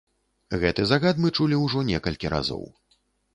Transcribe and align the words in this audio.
Гэты 0.63 0.85
загад 0.91 1.19
мы 1.25 1.31
чулі 1.41 1.59
ўжо 1.65 1.85
некалькі 1.91 2.33
разоў. 2.37 2.65